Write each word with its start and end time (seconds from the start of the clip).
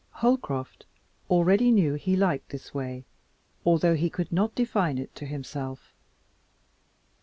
Holcroft 0.13 0.87
already 1.29 1.69
knew 1.69 1.93
he 1.93 2.15
liked 2.15 2.49
this 2.49 2.73
way 2.73 3.05
although 3.63 3.93
he 3.93 4.09
could 4.09 4.31
not 4.31 4.55
define 4.55 4.97
it 4.97 5.13
to 5.17 5.27
himself. 5.27 5.93